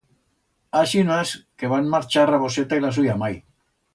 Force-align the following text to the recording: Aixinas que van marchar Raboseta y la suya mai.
Aixinas 0.79 1.33
que 1.63 1.69
van 1.75 1.93
marchar 1.95 2.25
Raboseta 2.31 2.79
y 2.81 2.85
la 2.87 2.93
suya 2.99 3.21
mai. 3.25 3.41